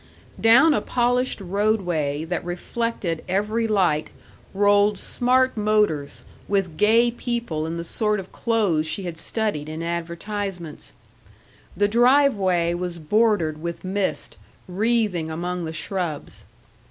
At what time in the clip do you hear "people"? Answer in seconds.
7.11-7.67